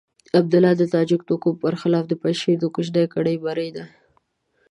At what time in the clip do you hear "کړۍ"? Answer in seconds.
3.13-3.35